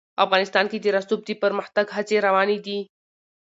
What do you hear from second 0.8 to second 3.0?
د رسوب د پرمختګ هڅې روانې دي.